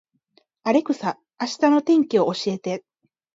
[0.63, 2.83] アレクサ、明日の天気を教えて